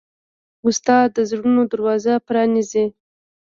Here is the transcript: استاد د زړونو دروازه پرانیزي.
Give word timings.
استاد 0.67 1.07
د 1.15 1.17
زړونو 1.29 1.61
دروازه 1.71 2.13
پرانیزي. 2.27 2.85